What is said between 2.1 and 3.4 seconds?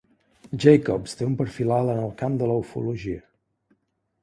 camp de la ufologia.